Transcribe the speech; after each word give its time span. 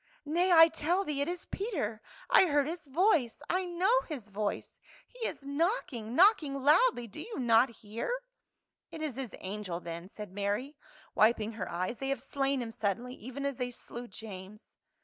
"Nay, 0.25 0.51
I 0.51 0.67
tell 0.67 1.03
thee 1.03 1.21
it 1.21 1.27
is 1.27 1.45
Peter; 1.51 2.01
I 2.27 2.47
heard 2.47 2.65
his 2.65 2.87
voice, 2.87 3.39
I 3.51 3.65
know 3.65 4.01
his 4.09 4.29
voice! 4.29 4.79
He 5.07 5.27
is 5.27 5.45
knocking— 5.45 6.15
knocking 6.15 6.63
loudly, 6.63 7.05
do 7.05 7.21
you 7.21 7.37
not 7.37 7.69
hear?"" 7.69 8.11
It 8.91 9.03
is 9.03 9.15
his 9.15 9.35
angel 9.41 9.79
then," 9.79 10.09
said 10.09 10.31
Mary, 10.31 10.75
wiping 11.13 11.51
her 11.51 11.69
eyes," 11.69 11.99
they 11.99 12.09
have 12.09 12.19
slain 12.23 12.63
him 12.63 12.71
suddenly, 12.71 13.13
even 13.13 13.45
as 13.45 13.57
they 13.57 13.69
slew 13.69 14.07
James." 14.07 14.75